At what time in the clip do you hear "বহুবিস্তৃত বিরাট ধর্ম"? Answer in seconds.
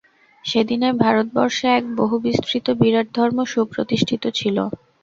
1.95-3.37